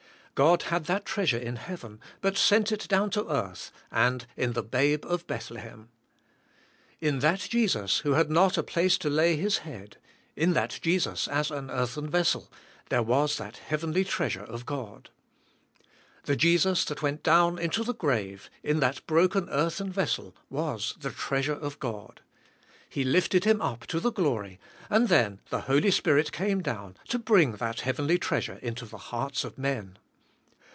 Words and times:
God 0.33 0.63
had 0.63 0.85
that 0.85 1.05
treasure 1.05 1.37
in 1.37 1.55
heaven, 1.57 1.99
but 2.19 2.35
sent 2.35 2.71
it 2.71 2.87
down 2.87 3.11
to 3.11 3.29
earth, 3.29 3.71
and 3.91 4.25
in 4.35 4.53
the 4.53 4.63
Babe 4.63 5.05
of 5.05 5.27
Bethlehem. 5.27 5.89
In 6.99 7.19
that 7.19 7.41
Jesus 7.41 7.99
who 7.99 8.13
had 8.13 8.31
not 8.31 8.57
a 8.57 8.63
place 8.63 8.97
to 8.99 9.09
lay 9.11 9.35
His 9.35 9.59
head; 9.59 9.97
in 10.35 10.53
that 10.53 10.79
Jesus 10.81 11.27
as 11.27 11.51
an 11.51 11.69
earthen 11.69 12.09
vessel, 12.09 12.51
there 12.89 13.03
was 13.03 13.37
that 13.37 13.57
heavenly 13.57 14.03
treasure 14.03 14.41
of 14.41 14.65
God. 14.65 15.11
The 16.23 16.35
Jesus 16.35 16.85
that 16.85 17.03
went 17.03 17.21
down 17.21 17.59
into 17.59 17.83
the 17.83 17.93
grave, 17.93 18.49
in 18.63 18.79
that 18.79 19.05
broken 19.05 19.47
earthen 19.51 19.91
vessel, 19.91 20.35
was 20.49 20.95
the 20.99 21.11
treasure 21.11 21.53
of 21.53 21.77
God. 21.77 22.19
He 22.89 23.03
lifted 23.03 23.43
Him 23.43 23.61
up 23.61 23.85
to 23.87 23.99
the 23.99 24.11
glory, 24.13 24.59
and 24.89 25.07
then 25.07 25.39
the 25.51 25.61
Holy 25.69 25.91
Spirit 25.91 26.31
came 26.31 26.63
down 26.63 26.97
to 27.09 27.19
bring 27.19 27.57
that 27.57 27.81
heavenly 27.81 28.17
treasure 28.17 28.57
into 28.63 28.85
the 28.87 28.97
hearts 29.13 29.43
of 29.43 29.59
men. 29.59 29.99